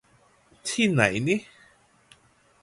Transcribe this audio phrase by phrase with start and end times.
[0.67, 1.35] ที่ไหนนิ